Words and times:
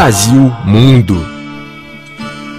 Brasil 0.00 0.50
Mundo. 0.64 1.16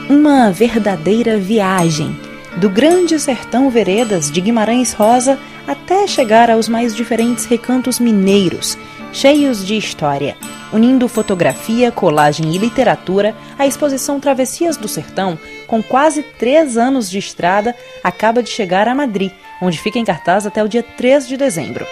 Uma 0.09 0.51
verdadeira 0.51 1.37
viagem 1.37 2.15
do 2.57 2.69
grande 2.69 3.19
sertão 3.19 3.69
veredas 3.69 4.29
de 4.29 4.41
Guimarães 4.41 4.93
Rosa 4.93 5.39
até 5.67 6.05
chegar 6.05 6.51
aos 6.51 6.67
mais 6.67 6.95
diferentes 6.95 7.45
recantos 7.45 7.99
mineiros, 7.99 8.77
cheios 9.11 9.65
de 9.65 9.77
história. 9.77 10.35
Unindo 10.73 11.07
fotografia, 11.07 11.91
colagem 11.91 12.53
e 12.53 12.57
literatura, 12.57 13.35
a 13.57 13.65
exposição 13.65 14.19
Travessias 14.19 14.77
do 14.77 14.87
Sertão, 14.87 15.39
com 15.67 15.81
quase 15.81 16.23
três 16.37 16.77
anos 16.77 17.09
de 17.09 17.17
estrada, 17.17 17.75
acaba 18.03 18.43
de 18.43 18.49
chegar 18.49 18.87
a 18.87 18.95
Madrid, 18.95 19.31
onde 19.61 19.79
fica 19.79 19.97
em 19.97 20.05
cartaz 20.05 20.45
até 20.45 20.63
o 20.63 20.67
dia 20.67 20.83
3 20.83 21.27
de 21.27 21.37
dezembro. 21.37 21.85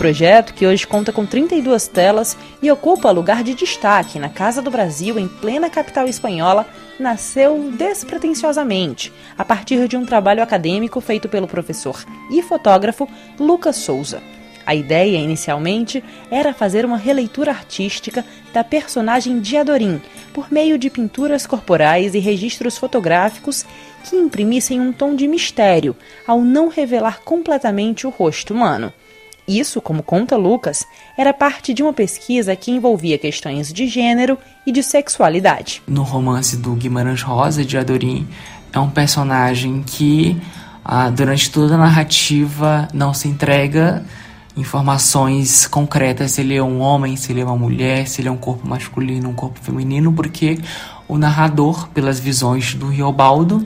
Projeto, 0.00 0.54
que 0.54 0.66
hoje 0.66 0.86
conta 0.86 1.12
com 1.12 1.26
32 1.26 1.86
telas 1.86 2.34
e 2.62 2.72
ocupa 2.72 3.10
lugar 3.10 3.44
de 3.44 3.52
destaque 3.52 4.18
na 4.18 4.30
Casa 4.30 4.62
do 4.62 4.70
Brasil, 4.70 5.18
em 5.18 5.28
plena 5.28 5.68
capital 5.68 6.08
espanhola, 6.08 6.66
nasceu 6.98 7.70
despretensiosamente, 7.76 9.12
a 9.36 9.44
partir 9.44 9.86
de 9.86 9.98
um 9.98 10.06
trabalho 10.06 10.42
acadêmico 10.42 11.02
feito 11.02 11.28
pelo 11.28 11.46
professor 11.46 12.02
e 12.30 12.40
fotógrafo 12.40 13.06
Lucas 13.38 13.76
Souza. 13.76 14.22
A 14.64 14.74
ideia, 14.74 15.18
inicialmente, 15.18 16.02
era 16.30 16.54
fazer 16.54 16.86
uma 16.86 16.96
releitura 16.96 17.50
artística 17.50 18.24
da 18.54 18.64
personagem 18.64 19.38
de 19.38 19.58
Adorim, 19.58 20.00
por 20.32 20.50
meio 20.50 20.78
de 20.78 20.88
pinturas 20.88 21.46
corporais 21.46 22.14
e 22.14 22.18
registros 22.18 22.78
fotográficos 22.78 23.66
que 24.04 24.16
imprimissem 24.16 24.80
um 24.80 24.94
tom 24.94 25.14
de 25.14 25.28
mistério, 25.28 25.94
ao 26.26 26.40
não 26.40 26.68
revelar 26.68 27.20
completamente 27.20 28.06
o 28.06 28.10
rosto 28.10 28.54
humano. 28.54 28.90
Isso, 29.50 29.80
como 29.80 30.00
conta 30.00 30.36
Lucas, 30.36 30.86
era 31.18 31.34
parte 31.34 31.74
de 31.74 31.82
uma 31.82 31.92
pesquisa 31.92 32.54
que 32.54 32.70
envolvia 32.70 33.18
questões 33.18 33.72
de 33.72 33.88
gênero 33.88 34.38
e 34.64 34.70
de 34.70 34.80
sexualidade. 34.80 35.82
No 35.88 36.04
romance 36.04 36.56
do 36.56 36.72
Guimarães 36.76 37.22
Rosa 37.22 37.64
de 37.64 37.76
Adorim, 37.76 38.28
é 38.72 38.78
um 38.78 38.88
personagem 38.88 39.82
que, 39.84 40.40
ah, 40.84 41.10
durante 41.10 41.50
toda 41.50 41.74
a 41.74 41.78
narrativa, 41.78 42.86
não 42.94 43.12
se 43.12 43.26
entrega 43.26 44.04
informações 44.56 45.66
concretas 45.66 46.32
se 46.32 46.42
ele 46.42 46.54
é 46.54 46.62
um 46.62 46.80
homem, 46.80 47.16
se 47.16 47.32
ele 47.32 47.40
é 47.40 47.44
uma 47.44 47.56
mulher, 47.56 48.06
se 48.06 48.20
ele 48.20 48.28
é 48.28 48.32
um 48.32 48.36
corpo 48.36 48.68
masculino, 48.68 49.30
um 49.30 49.34
corpo 49.34 49.58
feminino, 49.60 50.12
porque 50.12 50.60
o 51.08 51.18
narrador, 51.18 51.88
pelas 51.88 52.20
visões 52.20 52.74
do 52.74 52.86
Riobaldo, 52.86 53.64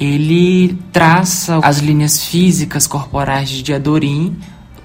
ele 0.00 0.76
traça 0.92 1.60
as 1.62 1.78
linhas 1.78 2.24
físicas 2.24 2.88
corporais 2.88 3.50
de 3.50 3.72
Adorim 3.72 4.36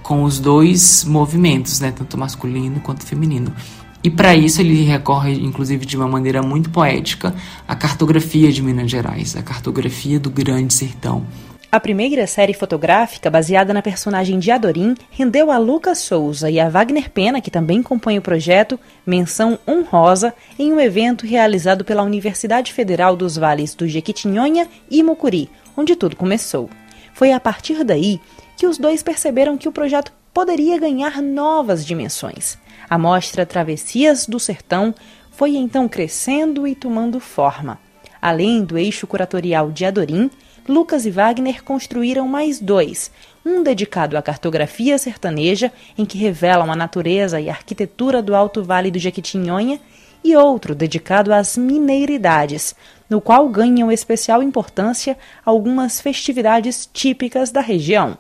com 0.08 0.24
os 0.24 0.40
dois 0.40 1.04
movimentos, 1.04 1.82
né, 1.82 1.92
tanto 1.92 2.18
masculino 2.18 2.80
quanto 2.80 3.06
feminino. 3.06 3.54
E 4.02 4.10
para 4.10 4.34
isso 4.34 4.62
ele 4.62 4.86
recorre, 4.86 5.34
inclusive 5.34 5.86
de 5.86 5.98
uma 5.98 6.08
maneira 6.08 6.42
muito 6.42 6.70
poética, 6.70 7.36
à 7.68 7.76
cartografia 7.76 8.50
de 8.50 8.64
Minas 8.64 8.90
Gerais, 8.90 9.36
a 9.36 9.42
cartografia 9.42 10.18
do 10.18 10.30
Grande 10.30 10.74
Sertão. 10.74 11.26
A 11.70 11.78
primeira 11.78 12.26
série 12.26 12.54
fotográfica, 12.54 13.30
baseada 13.30 13.74
na 13.74 13.82
personagem 13.82 14.40
de 14.40 14.50
Adorim, 14.50 14.96
rendeu 15.12 15.52
a 15.52 15.58
Lucas 15.58 15.98
Souza 15.98 16.50
e 16.50 16.58
a 16.58 16.70
Wagner 16.70 17.12
Pena, 17.12 17.42
que 17.42 17.52
também 17.52 17.84
compõe 17.84 18.18
o 18.18 18.22
projeto, 18.22 18.80
menção 19.06 19.60
honrosa 19.68 20.34
em 20.58 20.72
um 20.72 20.80
evento 20.80 21.28
realizado 21.28 21.84
pela 21.84 22.04
Universidade 22.04 22.72
Federal 22.72 23.18
dos 23.18 23.36
Vales 23.36 23.76
do 23.76 23.86
Jequitinhonha 23.86 24.70
e 24.90 25.04
Mucuri, 25.04 25.50
onde 25.76 25.98
tudo 25.98 26.16
começou. 26.16 26.70
Foi 27.14 27.34
a 27.34 27.40
partir 27.42 27.84
daí 27.84 28.22
que 28.58 28.68
os 28.68 28.78
dois 28.78 29.04
perceberam 29.04 29.58
que 29.58 29.70
o 29.70 29.72
projeto 29.72 30.12
poderia 30.34 30.80
ganhar 30.80 31.22
novas 31.22 31.86
dimensões. 31.86 32.58
A 32.90 32.98
mostra 32.98 33.46
Travessias 33.46 34.26
do 34.26 34.40
Sertão 34.40 34.94
foi 35.32 35.56
então 35.56 35.88
crescendo 35.88 36.68
e 36.68 36.74
tomando 36.74 37.20
forma. 37.20 37.80
Além 38.20 38.64
do 38.64 38.78
eixo 38.78 39.06
curatorial 39.06 39.72
de 39.72 39.86
Adorim, 39.86 40.32
Lucas 40.68 41.06
e 41.06 41.12
Wagner 41.12 41.64
construíram 41.64 42.28
mais 42.28 42.60
dois, 42.60 43.10
um 43.46 43.64
dedicado 43.64 44.18
à 44.18 44.22
cartografia 44.22 44.98
sertaneja, 44.98 45.72
em 45.98 46.06
que 46.06 46.18
revelam 46.18 46.70
a 46.72 46.76
natureza 46.76 47.40
e 47.40 47.50
a 47.50 47.54
arquitetura 47.54 48.22
do 48.22 48.36
Alto 48.36 48.64
Vale 48.64 48.92
do 48.92 49.00
Jequitinhonha, 49.00 49.80
e 50.24 50.36
outro 50.36 50.76
dedicado 50.76 51.34
às 51.34 51.56
mineiridades, 51.56 52.76
no 53.10 53.22
qual 53.22 53.48
ganham 53.48 53.92
especial 53.92 54.44
importância 54.44 55.18
algumas 55.46 56.02
festividades 56.02 56.90
típicas 56.92 57.50
da 57.50 57.62
região. 57.62 58.18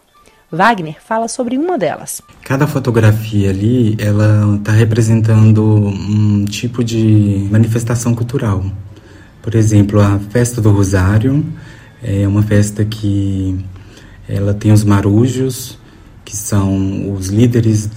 Wagner 0.52 0.96
fala 1.04 1.28
sobre 1.28 1.58
uma 1.58 1.78
delas. 1.78 2.22
Cada 2.44 2.66
fotografia 2.66 3.50
ali, 3.50 3.96
ela 4.00 4.56
está 4.56 4.72
representando 4.72 5.64
um 5.64 6.46
tipo 6.46 6.84
de 6.84 7.48
manifestação 7.52 8.16
cultural. 8.16 8.64
Por 9.42 9.56
exemplo, 9.56 10.00
a 10.00 10.20
festa 10.20 10.62
do 10.62 10.72
Rosário 10.72 11.46
é 12.02 12.28
uma 12.28 12.42
festa 12.42 12.86
que 12.86 13.58
ela 14.28 14.54
tem 14.54 14.72
os 14.72 14.84
marujos, 14.84 15.78
que 16.24 16.36
são 16.36 17.14
os 17.14 17.28
líderes 17.28 17.90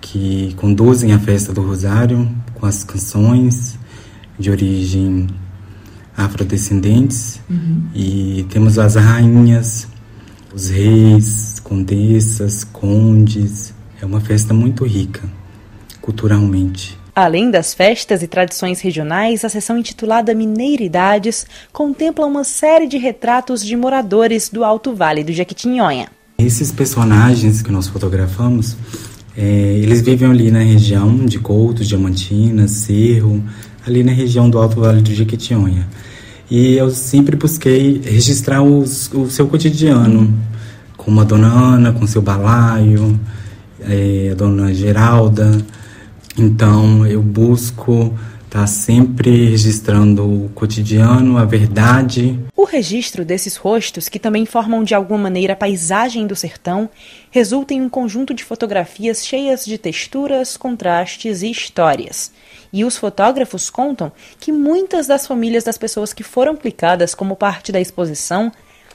que 0.00 0.54
conduzem 0.56 1.12
a 1.12 1.18
festa 1.18 1.52
do 1.52 1.62
Rosário 1.62 2.28
com 2.54 2.66
as 2.66 2.84
canções 2.84 3.78
de 4.38 4.50
origem 4.50 5.28
afrodescendentes. 6.16 7.40
Uhum. 7.48 7.82
E 7.94 8.46
temos 8.50 8.78
as 8.78 8.96
rainhas, 8.96 9.88
os 10.54 10.68
reis, 10.68 11.51
condessas, 11.72 12.64
condes. 12.64 13.72
É 14.00 14.04
uma 14.04 14.20
festa 14.20 14.52
muito 14.52 14.84
rica, 14.84 15.22
culturalmente. 16.02 16.98
Além 17.14 17.50
das 17.50 17.72
festas 17.72 18.22
e 18.22 18.26
tradições 18.26 18.80
regionais, 18.80 19.42
a 19.42 19.48
seção 19.48 19.78
intitulada 19.78 20.34
Mineiridades 20.34 21.46
contempla 21.72 22.26
uma 22.26 22.44
série 22.44 22.86
de 22.86 22.98
retratos 22.98 23.64
de 23.64 23.74
moradores 23.74 24.50
do 24.50 24.64
Alto 24.64 24.94
Vale 24.94 25.24
do 25.24 25.32
Jequitinhonha. 25.32 26.08
Esses 26.38 26.70
personagens 26.70 27.62
que 27.62 27.70
nós 27.70 27.88
fotografamos, 27.88 28.76
é, 29.36 29.78
eles 29.78 30.02
vivem 30.02 30.28
ali 30.28 30.50
na 30.50 30.60
região 30.60 31.24
de 31.24 31.38
Couto, 31.38 31.84
Diamantina, 31.84 32.68
Cerro, 32.68 33.42
ali 33.86 34.02
na 34.02 34.12
região 34.12 34.50
do 34.50 34.58
Alto 34.58 34.80
Vale 34.80 35.00
do 35.00 35.14
Jequitinhonha. 35.14 35.88
E 36.50 36.74
eu 36.74 36.90
sempre 36.90 37.34
busquei 37.36 38.02
registrar 38.04 38.62
os, 38.62 39.10
o 39.14 39.30
seu 39.30 39.46
cotidiano, 39.46 40.32
como 41.04 41.20
a 41.20 41.24
dona 41.24 41.48
Ana 41.48 41.92
com 41.92 42.06
seu 42.06 42.22
balaio, 42.22 43.18
é, 43.80 44.30
a 44.30 44.34
dona 44.34 44.72
Geralda. 44.72 45.58
Então 46.38 47.06
eu 47.06 47.20
busco 47.20 48.14
estar 48.44 48.60
tá 48.60 48.66
sempre 48.66 49.50
registrando 49.50 50.44
o 50.44 50.48
cotidiano, 50.50 51.38
a 51.38 51.44
verdade. 51.44 52.38
O 52.56 52.64
registro 52.64 53.24
desses 53.24 53.56
rostos, 53.56 54.08
que 54.08 54.18
também 54.18 54.46
formam 54.46 54.84
de 54.84 54.94
alguma 54.94 55.24
maneira 55.24 55.54
a 55.54 55.56
paisagem 55.56 56.26
do 56.26 56.36
sertão, 56.36 56.88
resulta 57.30 57.74
em 57.74 57.80
um 57.80 57.88
conjunto 57.88 58.32
de 58.32 58.44
fotografias 58.44 59.26
cheias 59.26 59.64
de 59.64 59.78
texturas, 59.78 60.56
contrastes 60.56 61.42
e 61.42 61.50
histórias. 61.50 62.30
E 62.72 62.84
os 62.84 62.96
fotógrafos 62.96 63.68
contam 63.68 64.12
que 64.38 64.52
muitas 64.52 65.08
das 65.08 65.26
famílias 65.26 65.64
das 65.64 65.76
pessoas 65.76 66.12
que 66.12 66.22
foram 66.22 66.56
clicadas 66.56 67.14
como 67.14 67.36
parte 67.36 67.72
da 67.72 67.80
exposição 67.80 68.52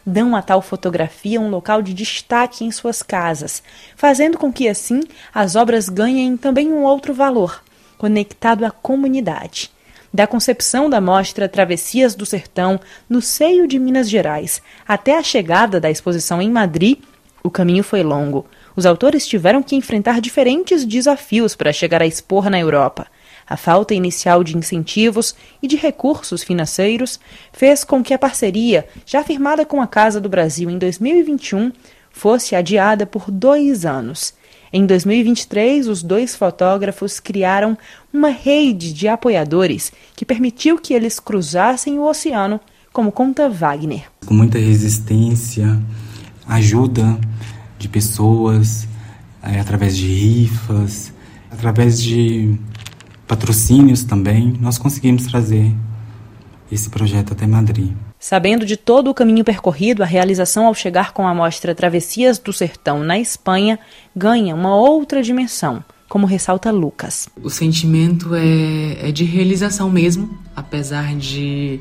dão 0.09 0.37
a 0.37 0.41
tal 0.41 0.61
fotografia 0.61 1.41
um 1.41 1.49
local 1.49 1.81
de 1.81 1.93
destaque 1.93 2.63
em 2.63 2.71
suas 2.71 3.03
casas, 3.03 3.61
fazendo 3.93 4.37
com 4.37 4.53
que 4.53 4.69
assim 4.69 5.01
as 5.35 5.57
obras 5.57 5.89
ganhem 5.89 6.37
também 6.37 6.71
um 6.71 6.83
outro 6.83 7.13
valor, 7.13 7.61
conectado 7.97 8.63
à 8.63 8.71
comunidade. 8.71 9.69
Da 10.13 10.25
concepção 10.25 10.89
da 10.89 11.01
mostra 11.01 11.49
Travessias 11.49 12.15
do 12.15 12.25
Sertão, 12.25 12.79
no 13.09 13.21
seio 13.21 13.67
de 13.67 13.77
Minas 13.77 14.09
Gerais, 14.09 14.61
até 14.87 15.17
a 15.17 15.21
chegada 15.21 15.77
da 15.77 15.91
exposição 15.91 16.41
em 16.41 16.49
Madrid, 16.49 16.99
o 17.43 17.51
caminho 17.51 17.83
foi 17.83 18.01
longo. 18.01 18.45
Os 18.77 18.85
autores 18.85 19.27
tiveram 19.27 19.61
que 19.61 19.75
enfrentar 19.75 20.21
diferentes 20.21 20.85
desafios 20.85 21.53
para 21.53 21.73
chegar 21.73 22.01
a 22.01 22.07
expor 22.07 22.49
na 22.49 22.57
Europa. 22.57 23.07
A 23.49 23.55
falta 23.55 23.93
inicial 23.93 24.43
de 24.43 24.57
incentivos 24.57 25.33
e 25.61 25.67
de 25.67 25.77
recursos 25.77 26.43
financeiros 26.43 27.19
fez 27.53 27.83
com 27.83 28.03
que 28.03 28.13
a 28.13 28.19
parceria, 28.19 28.85
já 29.05 29.23
firmada 29.23 29.65
com 29.65 29.81
a 29.81 29.87
Casa 29.87 30.19
do 30.19 30.27
Brasil 30.27 30.69
em 30.69 30.77
2021, 30.77 31.71
fosse 32.11 32.55
adiada 32.55 33.05
por 33.05 33.31
dois 33.31 33.85
anos. 33.85 34.33
Em 34.73 34.85
2023, 34.85 35.87
os 35.87 36.03
dois 36.03 36.35
fotógrafos 36.35 37.21
criaram 37.21 37.77
uma 38.11 38.29
rede 38.29 38.91
de 38.91 39.07
apoiadores 39.07 39.93
que 40.13 40.25
permitiu 40.25 40.77
que 40.77 40.93
eles 40.93 41.19
cruzassem 41.19 41.97
o 41.97 42.05
oceano, 42.05 42.59
como 42.91 43.11
conta 43.11 43.47
Wagner. 43.47 44.07
Com 44.25 44.33
muita 44.33 44.57
resistência, 44.57 45.79
ajuda 46.45 47.17
de 47.79 47.87
pessoas, 47.87 48.87
é, 49.41 49.59
através 49.59 49.95
de 49.95 50.07
rifas, 50.07 51.13
através 51.49 52.01
de 52.01 52.57
patrocínios 53.27 54.03
também, 54.03 54.53
nós 54.59 54.77
conseguimos 54.77 55.25
trazer 55.25 55.73
esse 56.71 56.89
projeto 56.89 57.33
até 57.33 57.45
Madrid. 57.45 57.91
Sabendo 58.19 58.65
de 58.65 58.75
todo 58.75 59.09
o 59.09 59.13
caminho 59.13 59.43
percorrido, 59.43 60.01
a 60.01 60.05
realização 60.05 60.65
ao 60.65 60.73
chegar 60.73 61.13
com 61.13 61.27
a 61.27 61.33
mostra 61.33 61.75
Travessias 61.75 62.39
do 62.39 62.51
Sertão 62.51 63.03
na 63.03 63.19
Espanha 63.19 63.77
ganha 64.15 64.55
uma 64.55 64.75
outra 64.75 65.21
dimensão, 65.21 65.83
como 66.09 66.25
ressalta 66.25 66.71
Lucas. 66.71 67.29
O 67.41 67.49
sentimento 67.49 68.33
é, 68.33 69.09
é 69.09 69.11
de 69.11 69.23
realização 69.23 69.89
mesmo, 69.89 70.37
apesar 70.55 71.15
de 71.15 71.79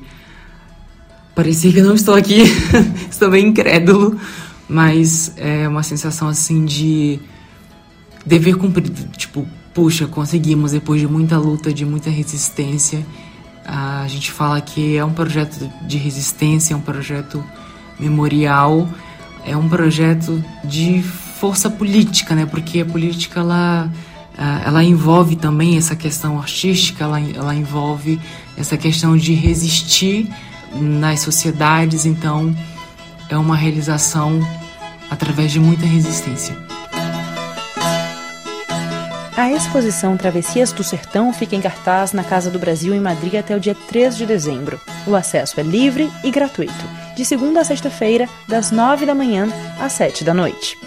parecer 1.34 1.72
que 1.72 1.78
eu 1.78 1.84
não 1.84 1.94
estou 1.94 2.14
aqui, 2.14 2.42
estou 3.10 3.30
bem 3.30 3.48
incrédulo, 3.48 4.18
mas 4.68 5.32
é 5.36 5.66
uma 5.66 5.82
sensação 5.82 6.28
assim 6.28 6.64
de 6.64 7.18
dever 8.24 8.56
cumprido, 8.56 9.08
tipo, 9.16 9.46
puxa, 9.76 10.06
conseguimos 10.06 10.72
depois 10.72 11.02
de 11.02 11.06
muita 11.06 11.36
luta, 11.36 11.70
de 11.70 11.84
muita 11.84 12.08
resistência. 12.08 13.06
A 13.62 14.06
gente 14.08 14.32
fala 14.32 14.58
que 14.58 14.96
é 14.96 15.04
um 15.04 15.12
projeto 15.12 15.70
de 15.82 15.98
resistência, 15.98 16.72
é 16.72 16.76
um 16.76 16.80
projeto 16.80 17.44
memorial, 18.00 18.88
é 19.44 19.54
um 19.54 19.68
projeto 19.68 20.42
de 20.64 21.02
força 21.02 21.68
política, 21.68 22.34
né? 22.34 22.46
Porque 22.46 22.80
a 22.80 22.86
política 22.86 23.40
ela 23.40 23.92
ela 24.64 24.84
envolve 24.84 25.36
também 25.36 25.76
essa 25.78 25.96
questão 25.96 26.38
artística, 26.38 27.04
ela, 27.04 27.20
ela 27.20 27.54
envolve 27.54 28.20
essa 28.56 28.76
questão 28.76 29.16
de 29.16 29.32
resistir 29.32 30.28
nas 30.74 31.20
sociedades, 31.20 32.04
então 32.04 32.54
é 33.30 33.36
uma 33.36 33.56
realização 33.56 34.40
através 35.10 35.52
de 35.52 35.60
muita 35.60 35.86
resistência. 35.86 36.65
A 39.36 39.52
exposição 39.52 40.16
Travessias 40.16 40.72
do 40.72 40.82
Sertão 40.82 41.30
fica 41.30 41.54
em 41.54 41.60
cartaz 41.60 42.14
na 42.14 42.24
Casa 42.24 42.50
do 42.50 42.58
Brasil 42.58 42.94
em 42.94 43.00
Madrid 43.00 43.34
até 43.34 43.54
o 43.54 43.60
dia 43.60 43.74
3 43.74 44.16
de 44.16 44.24
dezembro. 44.24 44.80
O 45.06 45.14
acesso 45.14 45.60
é 45.60 45.62
livre 45.62 46.10
e 46.24 46.30
gratuito, 46.30 46.72
de 47.14 47.22
segunda 47.22 47.60
a 47.60 47.64
sexta-feira, 47.64 48.26
das 48.48 48.70
9 48.70 49.04
da 49.04 49.14
manhã 49.14 49.46
às 49.78 49.92
7 49.92 50.24
da 50.24 50.32
noite. 50.32 50.78